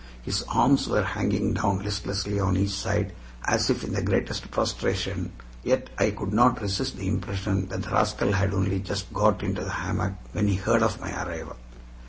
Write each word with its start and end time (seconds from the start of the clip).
His 0.23 0.41
arms 0.47 0.87
were 0.87 1.03
hanging 1.03 1.53
down 1.53 1.83
listlessly 1.83 2.39
on 2.39 2.57
each 2.57 2.71
side 2.71 3.13
as 3.45 3.69
if 3.69 3.83
in 3.83 3.93
the 3.93 4.01
greatest 4.01 4.49
prostration, 4.49 5.31
yet 5.63 5.91
I 5.95 6.09
could 6.09 6.33
not 6.33 6.59
resist 6.59 6.97
the 6.97 7.07
impression 7.07 7.67
that 7.67 7.83
the 7.83 7.91
rascal 7.91 8.31
had 8.31 8.51
only 8.51 8.79
just 8.79 9.13
got 9.13 9.43
into 9.43 9.63
the 9.63 9.69
hammock 9.69 10.13
when 10.31 10.47
he 10.47 10.55
heard 10.55 10.81
of 10.81 10.99
my 10.99 11.11
arrival. 11.23 11.55